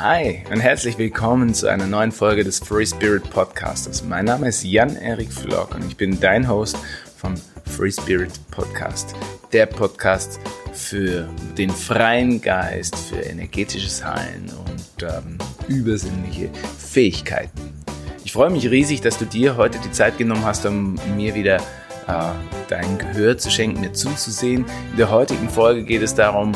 [0.00, 4.04] Hi und herzlich willkommen zu einer neuen Folge des Free Spirit Podcastes.
[4.04, 6.78] Mein Name ist Jan-Erik Flock und ich bin dein Host
[7.16, 7.34] vom
[7.64, 9.16] Free Spirit Podcast.
[9.52, 10.38] Der Podcast
[10.72, 15.36] für den freien Geist, für energetisches Heilen und ähm,
[15.66, 17.74] übersinnliche Fähigkeiten.
[18.22, 21.56] Ich freue mich riesig, dass du dir heute die Zeit genommen hast, um mir wieder
[21.56, 22.30] äh,
[22.68, 24.64] dein Gehör zu schenken, mir zuzusehen.
[24.92, 26.52] In der heutigen Folge geht es darum,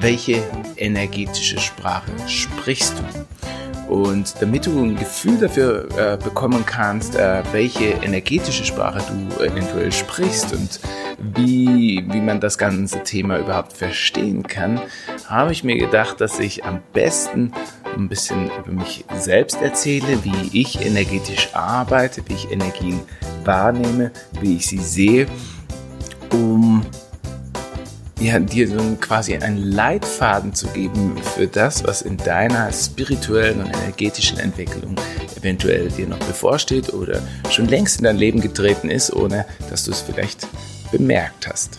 [0.00, 0.42] welche
[0.76, 3.04] energetische Sprache sprichst du.
[3.92, 9.92] Und damit du ein Gefühl dafür äh, bekommen kannst, äh, welche energetische Sprache du eventuell
[9.92, 10.80] sprichst und
[11.18, 14.80] wie, wie man das ganze Thema überhaupt verstehen kann,
[15.28, 17.52] habe ich mir gedacht, dass ich am besten
[17.96, 23.00] ein bisschen über mich selbst erzähle, wie ich energetisch arbeite, wie ich Energien
[23.44, 25.26] wahrnehme, wie ich sie sehe,
[26.32, 26.84] um
[28.24, 33.66] ja, dir so quasi einen Leitfaden zu geben für das, was in deiner spirituellen und
[33.66, 34.96] energetischen Entwicklung
[35.36, 39.90] eventuell dir noch bevorsteht oder schon längst in dein Leben getreten ist, ohne dass du
[39.90, 40.46] es vielleicht
[40.90, 41.78] bemerkt hast.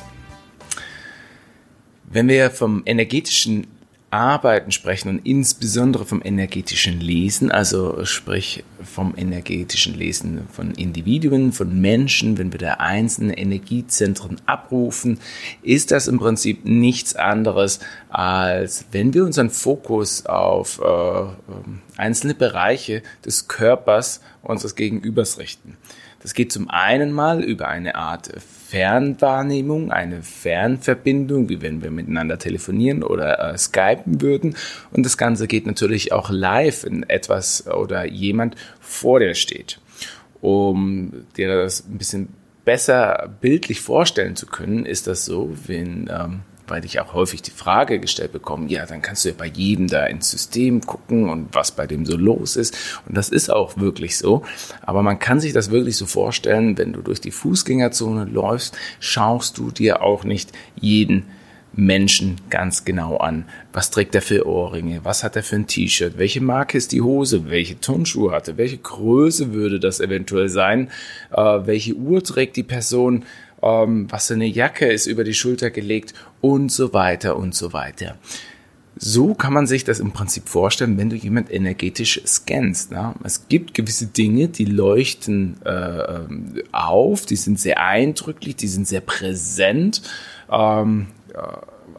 [2.03, 3.65] Wenn wir vom energetischen
[4.11, 11.81] Arbeiten sprechen und insbesondere vom energetischen Lesen, also sprich vom energetischen Lesen von Individuen, von
[11.81, 15.19] Menschen, wenn wir da einzelne Energiezentren abrufen,
[15.63, 21.25] ist das im Prinzip nichts anderes, als wenn wir unseren Fokus auf äh,
[21.97, 25.77] einzelne Bereiche des Körpers unseres Gegenübers richten.
[26.21, 28.31] Das geht zum einen mal über eine Art
[28.75, 34.57] Fernwahrnehmung, eine Fernverbindung, wie wenn wir miteinander telefonieren oder äh, skypen würden.
[34.91, 39.79] Und das Ganze geht natürlich auch live, wenn etwas oder jemand vor dir steht.
[40.41, 42.27] Um dir das ein bisschen
[42.65, 47.51] besser bildlich vorstellen zu können, ist das so, wenn ähm, weil ich auch häufig die
[47.51, 51.49] Frage gestellt bekomme, ja, dann kannst du ja bei jedem da ins System gucken und
[51.53, 52.75] was bei dem so los ist.
[53.07, 54.43] Und das ist auch wirklich so.
[54.81, 59.57] Aber man kann sich das wirklich so vorstellen, wenn du durch die Fußgängerzone läufst, schaust
[59.57, 61.25] du dir auch nicht jeden
[61.77, 63.45] Menschen ganz genau an.
[63.73, 65.01] Was trägt er für Ohrringe?
[65.03, 66.17] Was hat er für ein T-Shirt?
[66.17, 67.49] Welche Marke ist die Hose?
[67.49, 68.57] Welche Turnschuhe hatte?
[68.57, 70.89] Welche Größe würde das eventuell sein?
[71.31, 73.25] Äh, welche Uhr trägt die Person?
[73.65, 77.73] Ähm, was für eine Jacke ist über die Schulter gelegt und so weiter und so
[77.73, 78.17] weiter.
[78.97, 82.91] So kann man sich das im Prinzip vorstellen, wenn du jemand energetisch scannst.
[82.91, 83.13] Ne?
[83.25, 86.23] Es gibt gewisse Dinge, die leuchten äh,
[86.71, 90.01] auf, die sind sehr eindrücklich, die sind sehr präsent.
[90.49, 91.07] Ähm,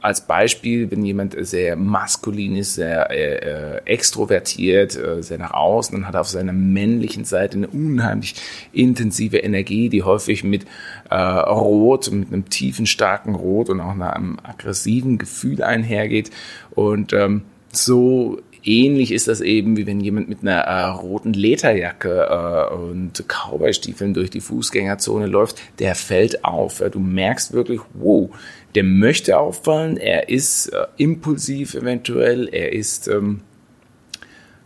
[0.06, 6.06] als Beispiel, wenn jemand sehr maskulin ist, sehr äh, extrovertiert, äh, sehr nach außen, dann
[6.06, 8.36] hat auf seiner männlichen Seite eine unheimlich
[8.72, 10.64] intensive Energie, die häufig mit
[11.10, 16.30] äh, Rot, mit einem tiefen, starken Rot und auch einem aggressiven Gefühl einhergeht.
[16.70, 17.42] Und ähm,
[17.72, 23.24] so ähnlich ist das eben, wie wenn jemand mit einer äh, roten Lederjacke äh, und
[23.28, 26.80] Cowboystiefeln durch die Fußgängerzone läuft, der fällt auf.
[26.80, 28.28] Ja, du merkst wirklich, wow,
[28.74, 33.40] der möchte auffallen, er ist äh, impulsiv eventuell, er ist ähm,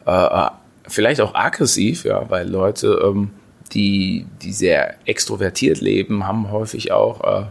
[0.07, 0.51] äh, äh,
[0.89, 3.31] vielleicht auch aggressiv, ja, weil Leute, ähm,
[3.73, 7.47] die, die sehr extrovertiert leben, haben häufig auch äh,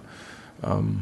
[0.66, 1.02] ähm,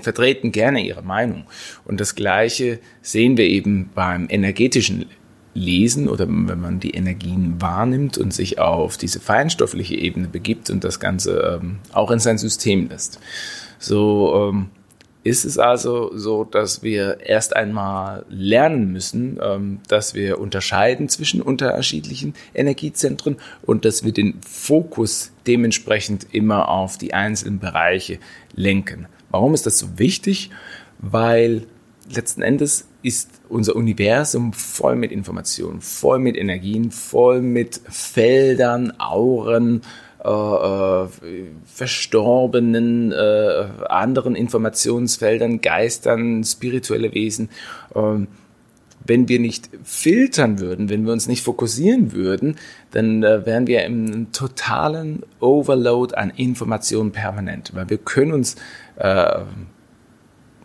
[0.00, 1.44] vertreten gerne ihre Meinung.
[1.84, 5.06] Und das Gleiche sehen wir eben beim energetischen
[5.54, 10.84] Lesen oder wenn man die Energien wahrnimmt und sich auf diese feinstoffliche Ebene begibt und
[10.84, 13.18] das Ganze ähm, auch in sein System lässt.
[13.78, 14.70] So ähm,
[15.24, 21.42] ist es also so, dass wir erst einmal lernen müssen, ähm, dass wir unterscheiden zwischen
[21.42, 28.18] unterschiedlichen Energiezentren und dass wir den Fokus dementsprechend immer auf die einzelnen Bereiche
[28.54, 29.06] lenken.
[29.30, 30.50] Warum ist das so wichtig?
[30.98, 31.66] Weil
[32.10, 39.82] letzten Endes ist unser Universum voll mit Informationen, voll mit Energien, voll mit Feldern, Auren,
[40.24, 41.08] äh, äh,
[41.64, 47.50] verstorbenen, äh, anderen Informationsfeldern, Geistern, spirituelle Wesen.
[47.94, 48.26] Ähm,
[49.08, 52.56] wenn wir nicht filtern würden, wenn wir uns nicht fokussieren würden,
[52.90, 58.56] dann äh, wären wir im totalen Overload an Informationen permanent, weil wir können uns
[58.96, 59.40] äh,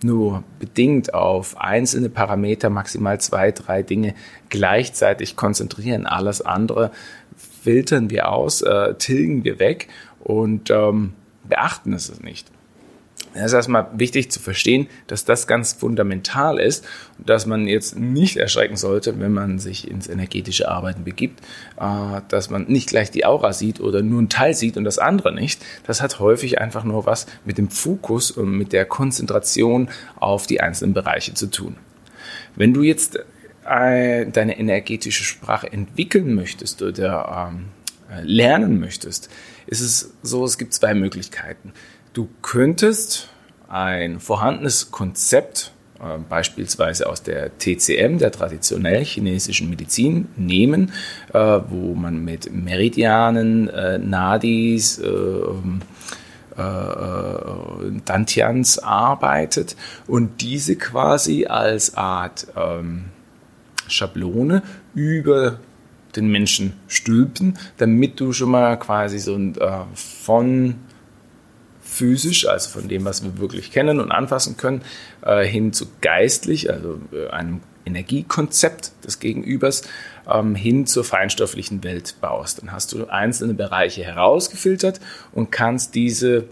[0.04, 4.14] nur bedingt auf einzelne Parameter, maximal zwei, drei Dinge
[4.50, 6.06] gleichzeitig konzentrieren.
[6.06, 6.92] Alles andere
[7.38, 9.88] filtern wir aus, äh, tilgen wir weg
[10.20, 11.14] und ähm,
[11.48, 12.52] beachten es nicht.
[13.36, 16.86] Es ist erstmal wichtig zu verstehen, dass das ganz fundamental ist
[17.18, 21.40] und dass man jetzt nicht erschrecken sollte, wenn man sich ins energetische Arbeiten begibt,
[21.80, 25.00] äh, dass man nicht gleich die Aura sieht oder nur ein Teil sieht und das
[25.00, 25.64] andere nicht.
[25.88, 29.90] Das hat häufig einfach nur was mit dem Fokus und mit der Konzentration
[30.20, 31.76] auf die einzelnen Bereiche zu tun.
[32.56, 33.20] Wenn du jetzt
[33.66, 37.68] deine energetische Sprache entwickeln möchtest oder ähm,
[38.22, 39.30] lernen möchtest,
[39.68, 41.72] ist es so, es gibt zwei Möglichkeiten.
[42.14, 43.28] Du könntest
[43.68, 50.92] ein vorhandenes Konzept äh, beispielsweise aus der TCM, der traditionell chinesischen Medizin, nehmen,
[51.34, 51.40] äh,
[51.70, 55.08] wo man mit Meridianen, äh, Nadis, äh,
[56.56, 59.76] äh, äh, Dantians arbeitet
[60.06, 63.06] und diese quasi als Art ähm,
[63.88, 64.62] Schablone
[64.94, 65.58] über
[66.16, 69.56] den Menschen stülpen, damit du schon mal quasi so ein,
[69.96, 70.76] von
[71.94, 74.82] physisch, also von dem, was wir wirklich kennen und anfassen können,
[75.22, 79.84] äh, hin zu geistlich, also äh, einem Energiekonzept des Gegenübers,
[80.32, 82.62] ähm, hin zur feinstofflichen Welt baust.
[82.62, 85.00] Dann hast du einzelne Bereiche herausgefiltert
[85.32, 86.46] und kannst diese,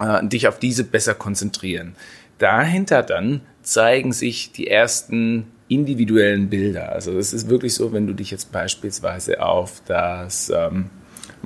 [0.00, 1.94] äh, dich auf diese besser konzentrieren.
[2.38, 6.92] Dahinter dann zeigen sich die ersten individuellen Bilder.
[6.92, 10.90] Also es ist wirklich so, wenn du dich jetzt beispielsweise auf das ähm,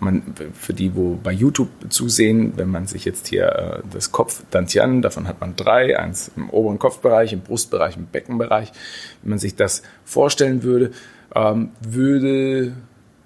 [0.00, 0.23] man,
[0.53, 5.03] für die, wo bei YouTube zusehen, wenn man sich jetzt hier äh, das Kopf Dantian,
[5.03, 8.73] davon hat man drei, eins im oberen Kopfbereich, im Brustbereich, im Beckenbereich.
[9.23, 10.93] Wenn man sich das vorstellen würde,
[11.35, 12.73] ähm, würde,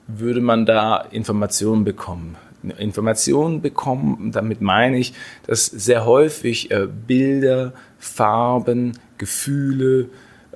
[0.06, 2.36] würde man da Informationen bekommen.
[2.78, 5.14] Informationen bekommen, damit meine ich,
[5.46, 10.08] dass sehr häufig äh, Bilder, Farben, Gefühle,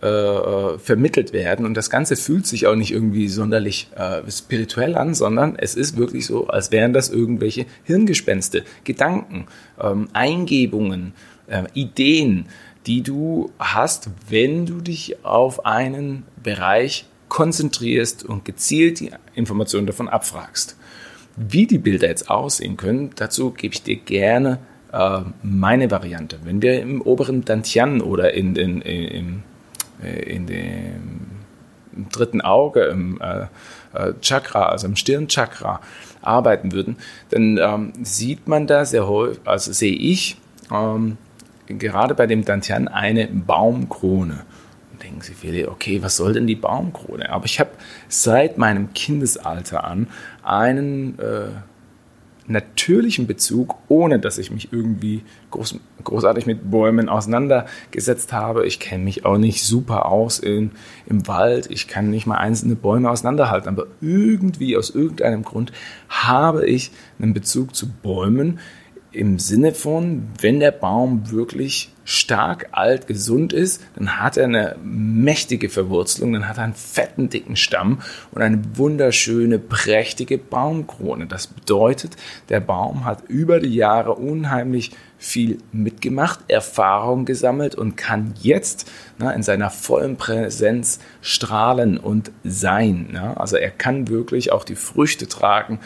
[0.03, 1.65] äh, äh, vermittelt werden.
[1.65, 5.97] Und das Ganze fühlt sich auch nicht irgendwie sonderlich äh, spirituell an, sondern es ist
[5.97, 9.47] wirklich so, als wären das irgendwelche Hirngespenste, Gedanken,
[9.81, 11.15] ähm, Eingebungen,
[11.47, 12.45] äh, Ideen,
[12.87, 20.11] die du hast, wenn du dich auf einen Bereich konzentrierst und gezielt die Informationen davon
[20.11, 20.77] abfragst.
[21.37, 24.59] Wie die Bilder jetzt aussehen können, dazu gebe ich dir gerne
[24.93, 26.39] äh, meine Variante.
[26.45, 29.56] Wenn wir im oberen Dantian oder in den, im äh,
[30.03, 31.37] in dem
[32.11, 33.47] dritten Auge, im äh,
[33.95, 35.81] äh, Chakra, also im Stirnchakra
[36.23, 36.97] arbeiten würden,
[37.31, 40.37] dann ähm, sieht man da sehr häufig, also sehe ich
[40.73, 41.17] ähm,
[41.67, 44.45] gerade bei dem Dantian eine Baumkrone.
[44.93, 47.31] Und denken Sie viele, okay, was soll denn die Baumkrone?
[47.31, 47.71] Aber ich habe
[48.09, 50.09] seit meinem Kindesalter an
[50.43, 51.49] einen äh,
[52.49, 58.67] natürlichen Bezug, ohne dass ich mich irgendwie groß, großartig mit Bäumen auseinandergesetzt habe.
[58.67, 60.71] Ich kenne mich auch nicht super aus in,
[61.07, 61.71] im Wald.
[61.71, 63.69] Ich kann nicht mal einzelne Bäume auseinanderhalten.
[63.69, 65.73] Aber irgendwie, aus irgendeinem Grund,
[66.09, 68.61] habe ich einen Bezug zu Bäumen
[69.13, 74.76] im Sinne von, wenn der Baum wirklich stark, alt, gesund ist, dann hat er eine
[74.82, 78.00] mächtige Verwurzelung, dann hat er einen fetten, dicken Stamm
[78.31, 81.26] und eine wunderschöne, prächtige Baumkrone.
[81.26, 82.17] Das bedeutet,
[82.49, 89.31] der Baum hat über die Jahre unheimlich viel mitgemacht, Erfahrung gesammelt und kann jetzt na,
[89.32, 93.09] in seiner vollen Präsenz strahlen und sein.
[93.12, 93.35] Na?
[93.35, 95.81] Also er kann wirklich auch die Früchte tragen,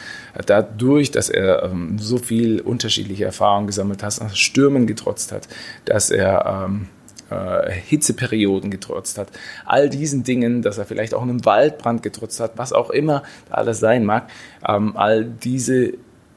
[0.47, 5.49] dadurch, dass er ähm, so viel unterschiedliche Erfahrungen gesammelt hat, dass Stürmen getrotzt hat,
[5.85, 6.89] dass er ähm,
[7.31, 9.29] äh, Hitzeperioden getrotzt hat,
[9.65, 13.81] all diesen Dingen, dass er vielleicht auch einen Waldbrand getrotzt hat, was auch immer alles
[13.81, 14.29] sein mag,
[14.67, 15.95] ähm, all diese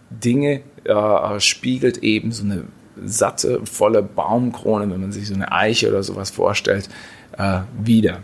[0.10, 2.66] Dinge äh, spiegelt eben so eine
[3.04, 6.90] satte, volle Baumkrone, wenn man sich so eine Eiche oder sowas vorstellt,
[7.38, 8.20] äh, wieder.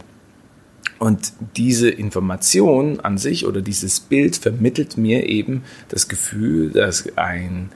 [1.00, 7.70] Und diese Information an sich oder dieses Bild vermittelt mir eben das Gefühl, dass ein,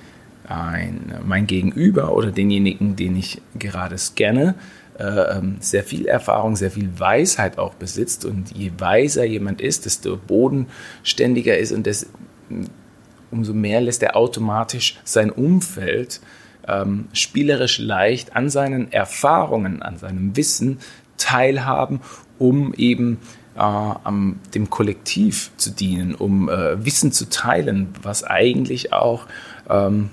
[0.47, 4.55] ein, mein Gegenüber oder denjenigen, den ich gerade scanne,
[4.99, 8.25] äh, ähm, sehr viel Erfahrung, sehr viel Weisheit auch besitzt.
[8.25, 12.07] Und je weiser jemand ist, desto bodenständiger ist und das,
[13.31, 16.21] umso mehr lässt er automatisch sein Umfeld
[16.67, 20.79] ähm, spielerisch leicht an seinen Erfahrungen, an seinem Wissen
[21.17, 22.01] teilhaben,
[22.37, 23.19] um eben
[23.55, 29.27] äh, am, dem Kollektiv zu dienen, um äh, Wissen zu teilen, was eigentlich auch
[29.69, 30.09] ähm,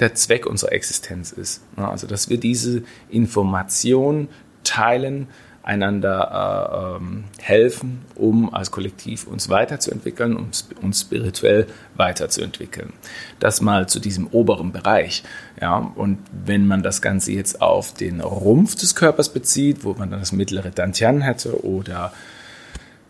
[0.00, 1.62] der Zweck unserer Existenz ist.
[1.76, 4.28] Also, dass wir diese Information
[4.64, 5.28] teilen,
[5.68, 10.48] einander äh, ähm, helfen, um als Kollektiv uns weiterzuentwickeln, um
[10.80, 12.94] uns spirituell weiterzuentwickeln.
[13.38, 15.24] Das mal zu diesem oberen Bereich.
[15.60, 20.10] Ja, und wenn man das Ganze jetzt auf den Rumpf des Körpers bezieht, wo man
[20.10, 22.14] dann das mittlere Dantian hätte oder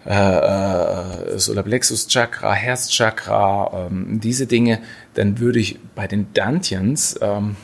[0.08, 4.80] äh, äh, Solarplexus Chakra, Herzchakra, ähm, diese Dinge,
[5.12, 7.56] dann würde ich bei den Dantians ähm,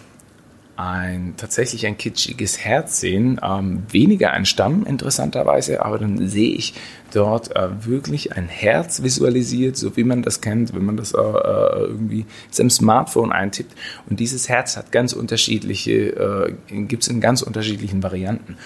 [0.76, 6.74] ein tatsächlich ein kitschiges Herz sehen, ähm, weniger ein Stamm interessanterweise, aber dann sehe ich
[7.14, 11.18] dort äh, wirklich ein Herz visualisiert, so wie man das kennt, wenn man das äh,
[11.18, 13.74] äh irgendwie seinem Smartphone eintippt.
[14.10, 18.58] Und dieses Herz hat ganz unterschiedliche, äh, gibt es in ganz unterschiedlichen Varianten.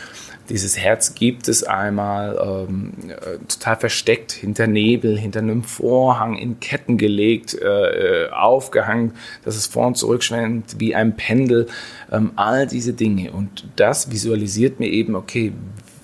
[0.49, 6.59] Dieses Herz gibt es einmal ähm, äh, total versteckt hinter Nebel, hinter einem Vorhang, in
[6.61, 9.13] Ketten gelegt, äh, äh aufgehangen,
[9.45, 11.67] dass es vor und zurück schwenkt wie ein Pendel.
[12.11, 13.33] Ähm, all diese Dinge.
[13.33, 15.53] Und das visualisiert mir eben, okay,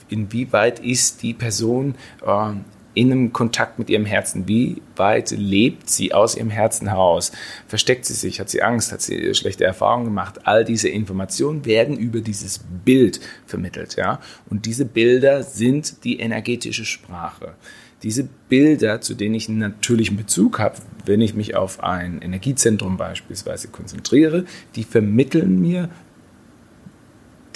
[0.08, 2.52] inwieweit ist die Person äh,
[2.94, 4.48] in einem Kontakt mit ihrem Herzen?
[4.48, 7.32] Wie weit lebt sie aus ihrem Herzen heraus?
[7.68, 8.40] Versteckt sie sich?
[8.40, 8.92] Hat sie Angst?
[8.92, 10.46] Hat sie schlechte Erfahrungen gemacht?
[10.46, 14.20] All diese Informationen werden über dieses Bild vermittelt, ja.
[14.48, 17.54] Und diese Bilder sind die energetische Sprache.
[18.02, 22.96] Diese Bilder, zu denen ich einen natürlichen Bezug habe, wenn ich mich auf ein Energiezentrum
[22.96, 24.44] beispielsweise konzentriere,
[24.76, 25.88] die vermitteln mir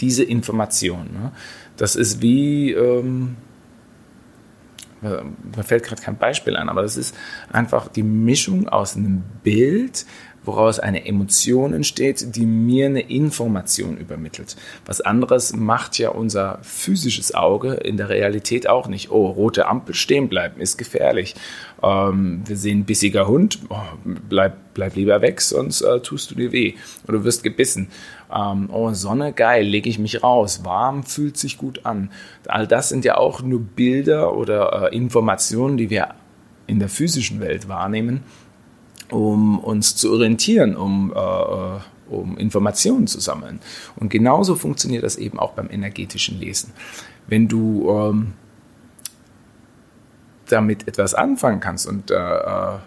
[0.01, 1.13] diese Informationen.
[1.13, 1.33] Ne?
[1.77, 3.37] Das ist wie, ähm,
[5.01, 7.17] mir fällt gerade kein Beispiel ein, aber das ist
[7.53, 10.07] einfach die Mischung aus einem Bild,
[10.49, 14.57] woraus eine Emotion entsteht, die mir eine Information übermittelt.
[14.87, 19.11] Was anderes macht ja unser physisches Auge in der Realität auch nicht.
[19.11, 21.37] Oh, rote Ampel stehen bleiben ist gefährlich.
[21.83, 26.51] Ähm, wir sehen bissiger Hund, oh, bleib, bleib lieber weg, sonst äh, tust du dir
[26.51, 26.75] weh
[27.07, 27.89] oder wirst gebissen.
[28.35, 32.11] Ähm, oh, Sonne, geil, lege ich mich raus, warm, fühlt sich gut an.
[32.47, 36.15] All das sind ja auch nur Bilder oder äh, Informationen, die wir
[36.67, 38.23] in der physischen Welt wahrnehmen,
[39.11, 41.79] um uns zu orientieren, um, äh, äh
[42.11, 43.61] um Informationen zu sammeln.
[43.97, 46.73] Und genauso funktioniert das eben auch beim energetischen Lesen.
[47.27, 48.33] Wenn du ähm,
[50.47, 52.79] damit etwas anfangen kannst und äh, äh,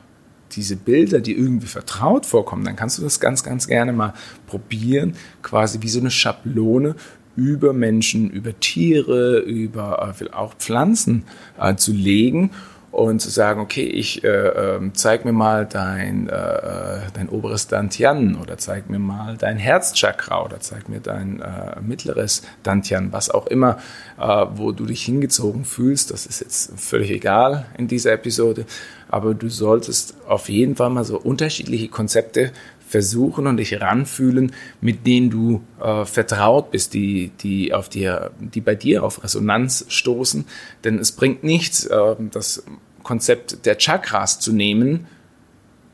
[0.54, 4.14] diese Bilder, die irgendwie vertraut vorkommen, dann kannst du das ganz, ganz gerne mal
[4.48, 6.96] probieren, quasi wie so eine Schablone
[7.36, 11.24] über Menschen, über Tiere, über äh, auch Pflanzen
[11.60, 12.52] äh, zu legen
[12.92, 17.68] und zu sagen, okay, ich äh, äh, zeig mir mal dein, äh, äh, dein oberes
[17.68, 23.30] Dantian oder zeig mir mal dein Herzchakra oder zeig mir dein äh, mittleres Dantian, was
[23.30, 23.78] auch immer,
[24.20, 26.12] äh, wo du dich hingezogen fühlst.
[26.12, 28.66] Das ist jetzt völlig egal in dieser Episode,
[29.10, 32.52] aber du solltest auf jeden Fall mal so unterschiedliche Konzepte
[32.92, 38.60] versuchen und dich ranfühlen, mit denen du äh, vertraut bist, die, die, auf dir, die
[38.60, 40.44] bei dir auf Resonanz stoßen.
[40.84, 42.64] Denn es bringt nichts, äh, das
[43.02, 45.08] Konzept der Chakras zu nehmen,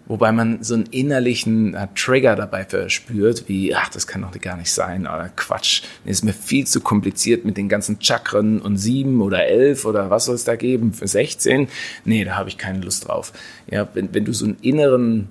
[0.07, 4.57] wobei man so einen innerlichen äh, Trigger dabei verspürt, wie, ach, das kann doch gar
[4.57, 9.21] nicht sein, oder Quatsch, ist mir viel zu kompliziert mit den ganzen Chakren und sieben
[9.21, 11.67] oder elf oder was soll es da geben, für 16?
[12.05, 13.33] Nee, da habe ich keine Lust drauf.
[13.69, 15.29] Ja, wenn, wenn du so einen inneren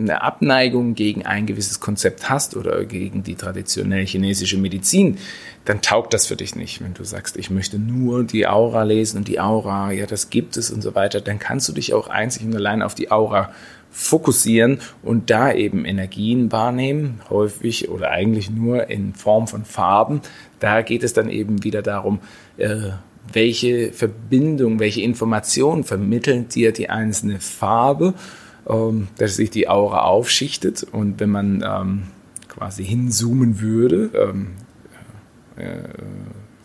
[0.00, 5.18] eine Abneigung gegen ein gewisses Konzept hast oder gegen die traditionelle chinesische Medizin,
[5.64, 6.82] dann taugt das für dich nicht.
[6.82, 10.56] Wenn du sagst, ich möchte nur die Aura lesen und die Aura, ja, das gibt
[10.56, 13.52] es und so weiter, dann kannst du dich auch einzig und allein auf die Aura
[13.90, 20.20] fokussieren und da eben Energien wahrnehmen, häufig oder eigentlich nur in Form von Farben.
[20.60, 22.20] Da geht es dann eben wieder darum,
[22.56, 22.90] äh,
[23.32, 28.14] welche Verbindung, welche Informationen vermitteln dir die einzelne Farbe
[29.18, 32.02] dass sich die Aura aufschichtet und wenn man ähm,
[32.48, 34.48] quasi hinzoomen würde, ähm,
[35.56, 35.88] äh,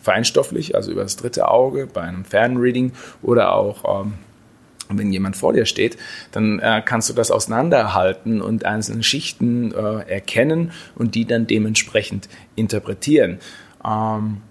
[0.00, 4.14] feinstofflich, also über das dritte Auge bei einem Fernreading oder auch ähm,
[4.88, 5.96] wenn jemand vor dir steht,
[6.30, 12.28] dann äh, kannst du das auseinanderhalten und einzelne Schichten äh, erkennen und die dann dementsprechend
[12.54, 13.38] interpretieren.
[13.84, 14.42] Ähm,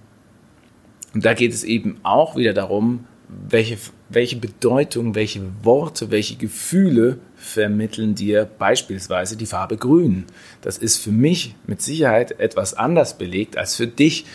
[1.14, 3.78] und da geht es eben auch wieder darum, welche,
[4.10, 10.26] welche Bedeutung, welche Worte, welche Gefühle vermitteln dir beispielsweise die Farbe Grün.
[10.62, 14.26] Das ist für mich mit Sicherheit etwas anders belegt als für dich.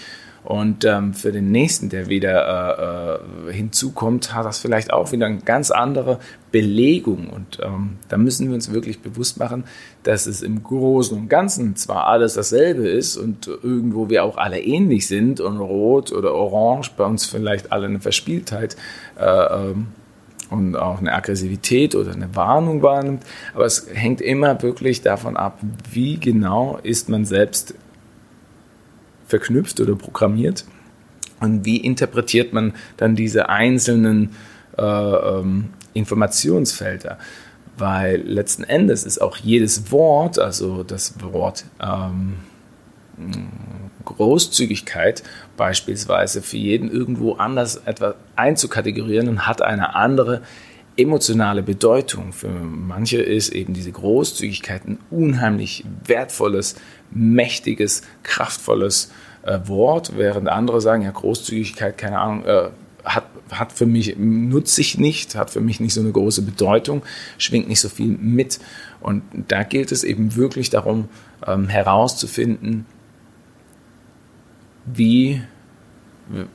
[0.43, 3.19] Und ähm, für den nächsten, der wieder
[3.49, 6.19] äh, äh, hinzukommt, hat das vielleicht auch wieder eine ganz andere
[6.51, 7.29] Belegung.
[7.29, 9.65] Und ähm, da müssen wir uns wirklich bewusst machen,
[10.03, 14.61] dass es im Großen und Ganzen zwar alles dasselbe ist und irgendwo wir auch alle
[14.61, 18.77] ähnlich sind und rot oder orange bei uns vielleicht alle eine Verspieltheit
[19.19, 19.89] äh, ähm,
[20.49, 23.25] und auch eine Aggressivität oder eine Warnung wahrnimmt.
[23.55, 25.61] Aber es hängt immer wirklich davon ab,
[25.93, 27.75] wie genau ist man selbst
[29.31, 30.65] verknüpft oder programmiert
[31.41, 34.31] und wie interpretiert man dann diese einzelnen
[34.77, 37.19] äh, ähm, Informationsfelder.
[37.79, 42.35] Weil letzten Endes ist auch jedes Wort, also das Wort ähm,
[44.05, 45.23] Großzügigkeit
[45.57, 50.43] beispielsweise für jeden irgendwo anders etwas einzukategorieren und hat eine andere
[50.97, 52.33] emotionale Bedeutung.
[52.33, 56.77] Für manche ist eben diese Großzügigkeit ein unheimlich wertvolles,
[57.11, 59.11] mächtiges, kraftvolles
[59.43, 62.71] äh, Wort, während andere sagen, ja, Großzügigkeit, keine Ahnung, äh,
[63.05, 67.03] hat, hat für mich, nutze ich nicht, hat für mich nicht so eine große Bedeutung,
[67.39, 68.61] schwingt nicht so viel mit.
[69.01, 71.09] Und da gilt es eben wirklich darum,
[71.47, 72.87] ähm, herauszufinden,
[74.85, 75.43] wie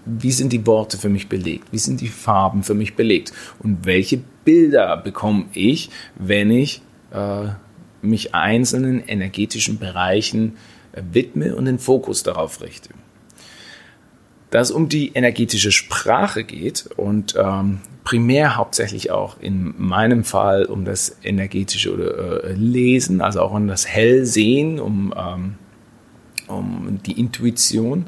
[0.06, 1.68] Wie sind die Worte für mich belegt?
[1.72, 3.34] Wie sind die Farben für mich belegt?
[3.60, 7.48] Und welche Bilder bekomme ich, wenn ich äh,
[8.02, 10.58] mich einzelnen energetischen Bereichen
[10.94, 12.90] äh, widme und den Fokus darauf richte?
[14.52, 20.66] Da es um die energetische Sprache geht und ähm, primär hauptsächlich auch in meinem Fall
[20.66, 25.56] um das energetische oder, äh, Lesen, also auch um das Hellsehen, um ähm,
[26.48, 28.08] um die Intuition,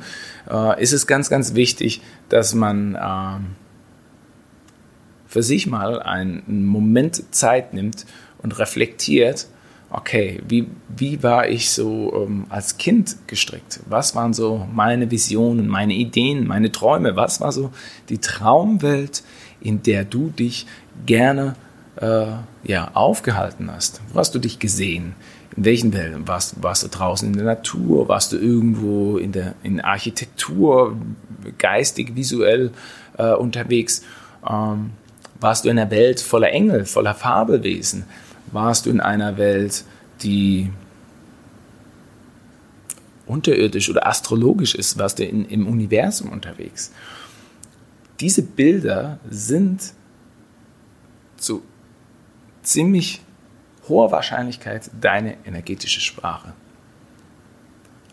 [0.50, 3.40] äh, ist es ganz, ganz wichtig, dass man äh,
[5.28, 8.06] für sich mal einen Moment Zeit nimmt
[8.42, 9.48] und reflektiert,
[9.90, 13.80] okay, wie, wie war ich so ähm, als Kind gestrickt?
[13.88, 17.16] Was waren so meine Visionen, meine Ideen, meine Träume?
[17.16, 17.72] Was war so
[18.10, 19.24] die Traumwelt,
[19.62, 20.66] in der du dich
[21.06, 21.56] gerne
[21.98, 22.28] äh,
[22.64, 24.02] ja, aufgehalten hast?
[24.12, 25.16] Wo hast du dich gesehen?
[25.58, 26.28] In welchen Welten?
[26.28, 28.08] Warst, warst du draußen in der Natur?
[28.08, 30.96] Warst du irgendwo in der in Architektur,
[31.58, 32.72] geistig, visuell
[33.18, 34.04] äh, unterwegs?
[34.48, 34.92] Ähm,
[35.40, 38.06] warst du in einer Welt voller Engel, voller Fabelwesen?
[38.52, 39.84] Warst du in einer Welt,
[40.22, 40.70] die
[43.26, 45.00] unterirdisch oder astrologisch ist?
[45.00, 46.92] Warst du in, im Universum unterwegs?
[48.20, 49.94] Diese Bilder sind
[51.38, 51.64] zu
[52.62, 53.22] ziemlich
[53.90, 56.54] hoher Wahrscheinlichkeit deine energetische Sprache.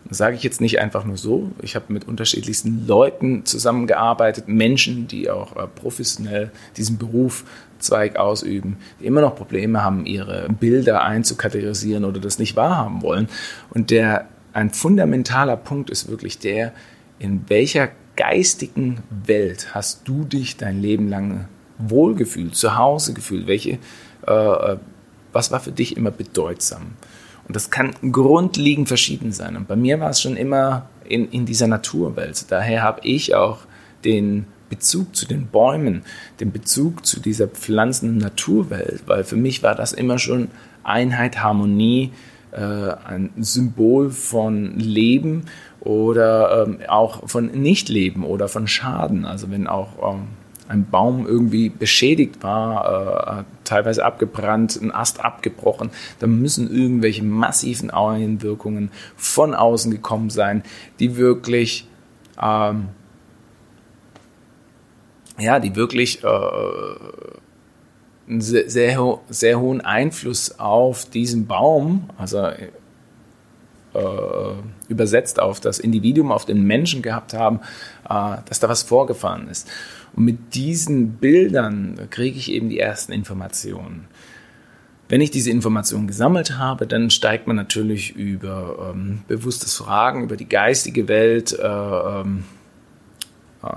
[0.07, 1.51] Das sage ich jetzt nicht einfach nur so.
[1.63, 9.07] Ich habe mit unterschiedlichsten Leuten zusammengearbeitet, Menschen, die auch äh, professionell diesen Berufszweig ausüben, die
[9.07, 13.29] immer noch Probleme haben, ihre Bilder einzukategorisieren oder das nicht wahrhaben wollen.
[13.71, 16.73] Und der ein fundamentaler Punkt ist wirklich der,
[17.19, 23.47] in welcher geistigen Welt hast du dich dein Leben lang wohlgefühlt, zu Hause gefühlt?
[23.47, 23.79] Welche
[24.27, 24.77] äh, äh
[25.35, 26.93] was war für dich immer bedeutsam?
[27.47, 29.57] Und das kann grundlegend verschieden sein.
[29.57, 32.47] Und bei mir war es schon immer in, in dieser Naturwelt.
[32.51, 33.59] Daher habe ich auch
[34.05, 36.05] den Bezug zu den Bäumen,
[36.41, 40.49] den Bezug zu dieser pflanzenden Naturwelt, weil für mich war das immer schon
[40.83, 42.13] Einheit, Harmonie,
[42.53, 45.45] äh, ein Symbol von Leben
[45.81, 49.27] oder ähm, auch von Nichtleben oder von Schaden.
[49.27, 50.29] Also wenn auch ähm,
[50.69, 57.91] ein Baum irgendwie beschädigt war, äh, teilweise abgebrannt, ein Ast abgebrochen, dann müssen irgendwelche massiven
[57.91, 60.63] Einwirkungen von außen gekommen sein,
[61.01, 61.87] die wirklich,
[62.41, 62.89] ähm,
[65.39, 66.29] ja, die wirklich äh,
[68.29, 72.39] einen sehr, sehr, sehr, hohen Einfluss auf diesen Baum, also
[73.95, 74.55] äh,
[74.89, 77.61] übersetzt auf das Individuum, auf den Menschen gehabt haben,
[78.09, 79.69] äh, dass da was vorgefahren ist.
[80.17, 84.07] Und mit diesen Bildern kriege ich eben die ersten Informationen.
[85.09, 90.37] Wenn ich diese Informationen gesammelt habe, dann steigt man natürlich über ähm, bewusstes Fragen, über
[90.37, 92.45] die geistige Welt äh, ähm,
[93.63, 93.69] äh,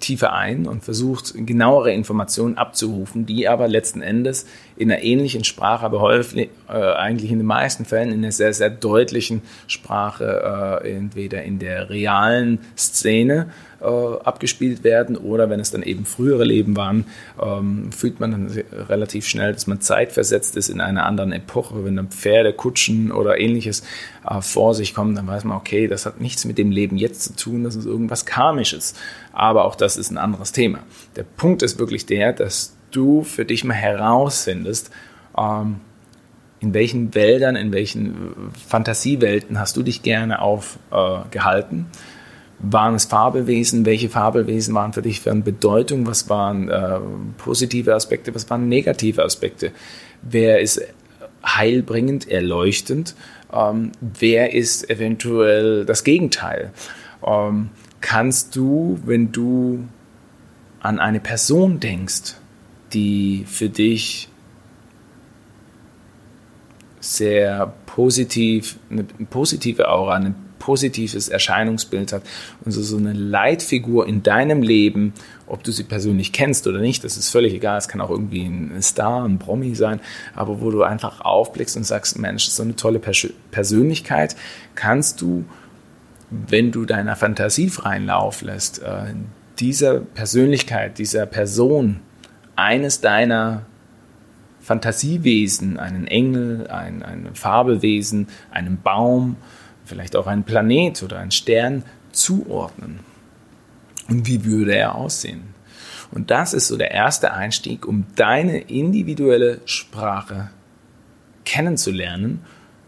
[0.00, 4.46] tiefer ein und versucht genauere Informationen abzurufen, die aber letzten Endes
[4.80, 8.54] in einer ähnlichen Sprache, aber häufig äh, eigentlich in den meisten Fällen in einer sehr,
[8.54, 13.50] sehr deutlichen Sprache, äh, entweder in der realen Szene
[13.82, 17.04] äh, abgespielt werden oder wenn es dann eben frühere Leben waren,
[17.42, 21.84] ähm, fühlt man dann relativ schnell, dass man zeitversetzt ist in einer anderen Epoche.
[21.84, 23.82] Wenn dann Pferde, Kutschen oder ähnliches
[24.26, 27.22] äh, vor sich kommen, dann weiß man, okay, das hat nichts mit dem Leben jetzt
[27.22, 28.94] zu tun, das ist irgendwas Karmisches.
[29.34, 30.78] Aber auch das ist ein anderes Thema.
[31.16, 34.90] Der Punkt ist wirklich der, dass du für dich mal herausfindest,
[35.36, 35.76] ähm,
[36.60, 41.86] in welchen Wäldern, in welchen Fantasiewelten hast du dich gerne aufgehalten?
[41.90, 41.96] Äh,
[42.62, 43.86] waren es Fabelwesen?
[43.86, 46.06] Welche Fabelwesen waren für dich von Bedeutung?
[46.06, 47.00] Was waren äh,
[47.38, 48.34] positive Aspekte?
[48.34, 49.72] Was waren negative Aspekte?
[50.22, 50.82] Wer ist
[51.44, 53.14] heilbringend, erleuchtend?
[53.52, 56.72] Ähm, wer ist eventuell das Gegenteil?
[57.26, 57.70] Ähm,
[58.02, 59.84] kannst du, wenn du
[60.80, 62.34] an eine Person denkst,
[62.92, 64.28] die für dich
[67.00, 72.22] sehr positiv, eine positive Aura, eine positives Erscheinungsbild hat
[72.64, 75.14] und so, so eine Leitfigur in deinem Leben,
[75.46, 77.78] ob du sie persönlich kennst oder nicht, das ist völlig egal.
[77.78, 80.00] Es kann auch irgendwie ein Star, ein Promi sein,
[80.36, 83.00] aber wo du einfach aufblickst und sagst, Mensch, so eine tolle
[83.50, 84.36] Persönlichkeit,
[84.76, 85.44] kannst du,
[86.30, 89.14] wenn du deiner Fantasie freien Lauf lässt, äh,
[89.58, 92.00] dieser Persönlichkeit, dieser Person
[92.60, 93.66] eines deiner
[94.60, 99.36] Fantasiewesen, einen Engel, ein, ein Fabelwesen, einen Baum,
[99.84, 103.00] vielleicht auch einen Planet oder einen Stern zuordnen.
[104.08, 105.54] Und wie würde er aussehen?
[106.12, 110.50] Und das ist so der erste Einstieg, um deine individuelle Sprache
[111.44, 112.44] kennenzulernen,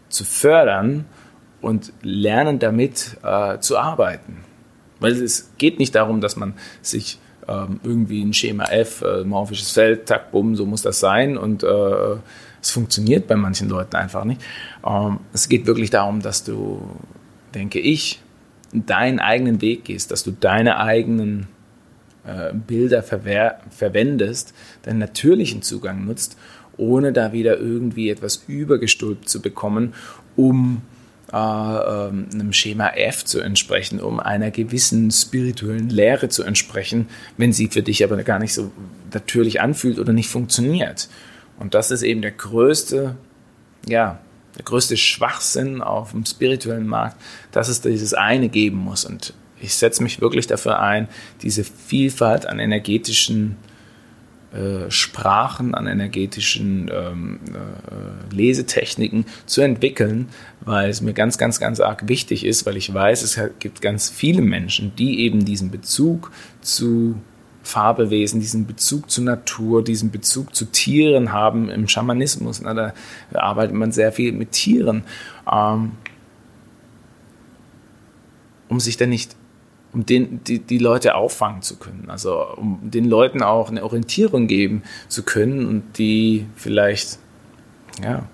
[0.09, 1.05] zu fördern
[1.61, 4.43] und lernen damit äh, zu arbeiten.
[4.99, 9.71] Weil es geht nicht darum, dass man sich ähm, irgendwie ein Schema F, äh, morphisches
[9.71, 12.15] Feld, tack, bumm, so muss das sein und äh,
[12.61, 14.41] es funktioniert bei manchen Leuten einfach nicht.
[14.85, 16.81] Ähm, es geht wirklich darum, dass du,
[17.53, 18.21] denke ich,
[18.73, 21.47] deinen eigenen Weg gehst, dass du deine eigenen
[22.25, 24.53] äh, Bilder verwendest,
[24.83, 26.37] deinen natürlichen Zugang nutzt,
[26.77, 29.93] ohne da wieder irgendwie etwas übergestülpt zu bekommen,
[30.35, 30.81] um
[31.33, 37.51] äh, ähm, einem Schema F zu entsprechen, um einer gewissen spirituellen Lehre zu entsprechen, wenn
[37.51, 38.71] sie für dich aber gar nicht so
[39.11, 41.09] natürlich anfühlt oder nicht funktioniert.
[41.59, 43.15] Und das ist eben der größte,
[43.87, 44.19] ja,
[44.57, 47.17] der größte Schwachsinn auf dem spirituellen Markt,
[47.51, 49.03] dass es dieses eine geben muss.
[49.03, 51.07] Und ich setze mich wirklich dafür ein,
[51.41, 53.72] diese Vielfalt an energetischen äh,
[54.89, 60.29] Sprachen, an energetischen ähm, äh, Lesetechniken zu entwickeln,
[60.61, 64.09] weil es mir ganz, ganz, ganz arg wichtig ist, weil ich weiß, es gibt ganz
[64.09, 67.15] viele Menschen, die eben diesen Bezug zu
[67.63, 72.61] Fabelwesen, diesen Bezug zur Natur, diesen Bezug zu Tieren haben im Schamanismus.
[72.61, 72.93] Ne, da
[73.39, 75.03] arbeitet man sehr viel mit Tieren,
[75.51, 75.93] ähm,
[78.67, 79.35] um sich dann nicht
[79.93, 82.05] um den, die, die Leute auffangen zu können.
[82.09, 87.19] Also um den Leuten auch eine Orientierung geben zu können und die vielleicht
[88.01, 88.27] ja,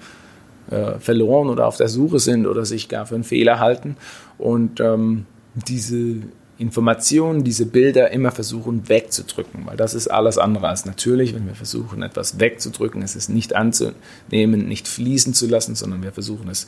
[0.72, 3.98] äh, verloren oder auf der Suche sind oder sich gar für einen Fehler halten
[4.38, 6.22] und ähm, diese
[6.58, 11.56] Informationen, diese Bilder immer versuchen wegzudrücken, weil das ist alles andere als natürlich, wenn wir
[11.56, 16.68] versuchen, etwas wegzudrücken, es ist nicht anzunehmen, nicht fließen zu lassen, sondern wir versuchen es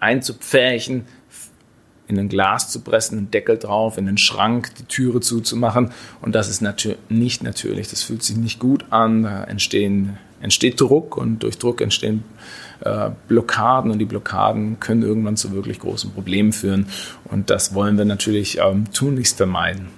[0.00, 1.04] einzupferchen,
[2.10, 5.92] in ein Glas zu pressen, einen Deckel drauf, in den Schrank, die Türe zuzumachen.
[6.20, 7.88] Und das ist natür nicht natürlich.
[7.88, 9.22] Das fühlt sich nicht gut an.
[9.22, 12.24] Da entstehen, entsteht Druck und durch Druck entstehen
[12.80, 16.86] äh, Blockaden und die Blockaden können irgendwann zu wirklich großen Problemen führen.
[17.24, 19.88] Und das wollen wir natürlich ähm, tunlichst vermeiden.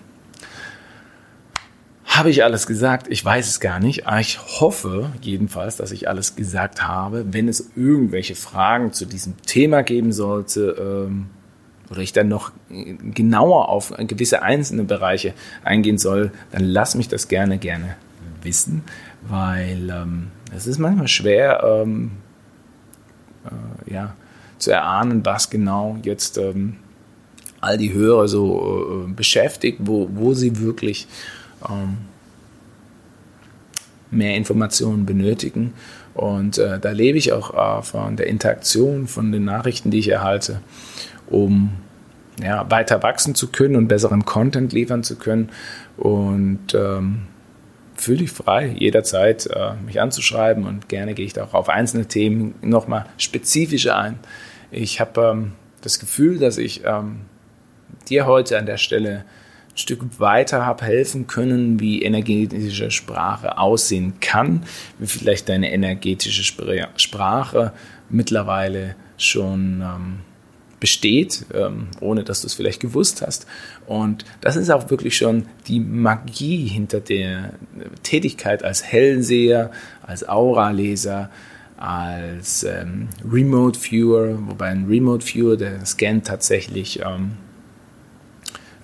[2.04, 3.06] Habe ich alles gesagt?
[3.08, 4.02] Ich weiß es gar nicht.
[4.20, 7.24] Ich hoffe jedenfalls, dass ich alles gesagt habe.
[7.32, 10.76] Wenn es irgendwelche Fragen zu diesem Thema geben sollte,
[11.08, 11.28] ähm,
[11.92, 12.52] oder ich dann noch
[13.14, 17.96] genauer auf gewisse einzelne Bereiche eingehen soll, dann lass mich das gerne, gerne
[18.42, 18.82] wissen,
[19.28, 22.12] weil ähm, es ist manchmal schwer, ähm,
[23.44, 24.14] äh, ja,
[24.58, 26.76] zu erahnen, was genau jetzt ähm,
[27.60, 31.06] all die Hörer so äh, beschäftigt, wo, wo sie wirklich
[31.68, 31.98] ähm,
[34.10, 35.74] mehr Informationen benötigen.
[36.14, 40.08] Und äh, da lebe ich auch äh, von der Interaktion, von den Nachrichten, die ich
[40.08, 40.60] erhalte
[41.32, 41.72] um
[42.40, 45.50] ja, weiter wachsen zu können und besseren Content liefern zu können.
[45.96, 47.22] Und ähm,
[47.94, 52.06] fühle dich frei, jederzeit äh, mich anzuschreiben und gerne gehe ich da auch auf einzelne
[52.06, 54.18] Themen nochmal spezifischer ein.
[54.70, 57.22] Ich habe ähm, das Gefühl, dass ich ähm,
[58.08, 59.24] dir heute an der Stelle
[59.70, 64.64] ein Stück weiter habe helfen können, wie energetische Sprache aussehen kann,
[64.98, 66.42] wie vielleicht deine energetische
[66.96, 67.72] Sprache
[68.08, 70.18] mittlerweile schon ähm,
[70.82, 73.46] besteht, ähm, ohne dass du es vielleicht gewusst hast.
[73.86, 77.52] Und das ist auch wirklich schon die Magie hinter der
[78.02, 79.70] Tätigkeit als Hellseher,
[80.04, 81.30] als Auraleser,
[81.76, 87.34] als ähm, Remote Viewer, wobei ein Remote Viewer, der scannt tatsächlich ähm,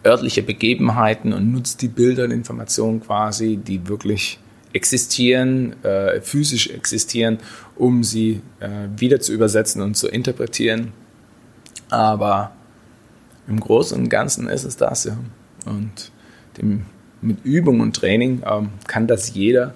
[0.06, 4.38] örtliche Begebenheiten und nutzt die Bilder und Informationen quasi, die wirklich
[4.72, 7.38] existieren, äh, physisch existieren,
[7.74, 10.92] um sie äh, wieder zu übersetzen und zu interpretieren
[11.90, 12.52] aber
[13.46, 15.16] im Großen und Ganzen ist es das, ja.
[15.66, 16.12] Und
[16.58, 16.86] dem,
[17.20, 19.74] mit Übung und Training ähm, kann das jeder.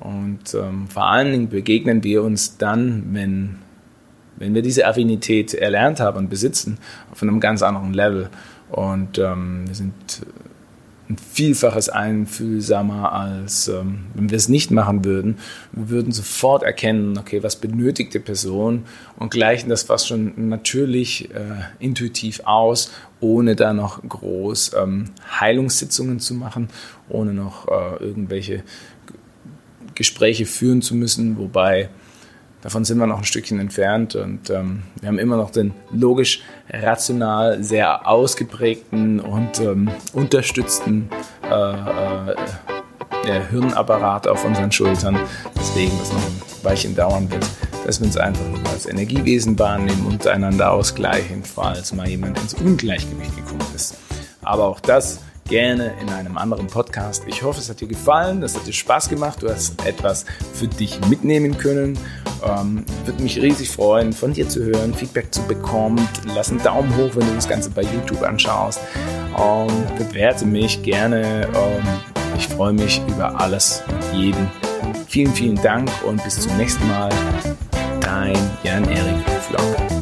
[0.00, 3.56] Und ähm, vor allen Dingen begegnen wir uns dann, wenn,
[4.36, 6.78] wenn wir diese Affinität erlernt haben und besitzen,
[7.12, 8.28] auf einem ganz anderen Level.
[8.70, 9.94] Und ähm, wir sind
[11.12, 15.38] ein Vielfaches einfühlsamer, als ähm, wenn wir es nicht machen würden.
[15.72, 18.84] Wir würden sofort erkennen, okay, was benötigt die Person
[19.18, 21.38] und gleichen das fast schon natürlich äh,
[21.78, 26.68] intuitiv aus, ohne da noch groß ähm, Heilungssitzungen zu machen,
[27.08, 28.62] ohne noch äh, irgendwelche
[29.94, 31.90] Gespräche führen zu müssen, wobei
[32.62, 36.42] Davon sind wir noch ein Stückchen entfernt und ähm, wir haben immer noch den logisch,
[36.70, 41.10] rational, sehr ausgeprägten und ähm, unterstützten
[41.50, 45.18] äh, äh, Hirnapparat auf unseren Schultern.
[45.56, 47.44] Deswegen, das noch ein Weilchen dauern wird,
[47.84, 53.34] dass wir uns einfach als Energiewesen wahrnehmen und einander ausgleichen, falls mal jemand ins Ungleichgewicht
[53.34, 53.96] gekommen ist.
[54.42, 57.24] Aber auch das gerne in einem anderen Podcast.
[57.26, 60.68] Ich hoffe, es hat dir gefallen, es hat dir Spaß gemacht, du hast etwas für
[60.68, 61.98] dich mitnehmen können
[62.44, 66.06] Ähm, Würde mich riesig freuen, von dir zu hören, Feedback zu bekommen.
[66.34, 68.80] Lass einen Daumen hoch, wenn du das Ganze bei YouTube anschaust.
[69.38, 71.48] Ähm, bewerte mich gerne.
[71.54, 71.82] Ähm,
[72.36, 74.50] ich freue mich über alles und jeden.
[75.08, 77.10] Vielen, vielen Dank und bis zum nächsten Mal.
[78.00, 80.01] Dein Jan-Erik Flock.